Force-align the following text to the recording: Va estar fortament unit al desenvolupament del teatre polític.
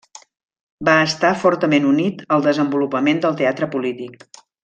Va 0.87 0.95
estar 1.09 1.31
fortament 1.43 1.85
unit 1.91 2.25
al 2.37 2.47
desenvolupament 2.47 3.23
del 3.27 3.39
teatre 3.43 3.69
polític. 3.77 4.27